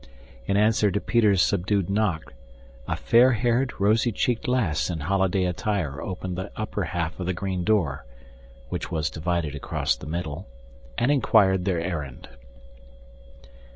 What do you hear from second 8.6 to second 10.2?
(which was divided across the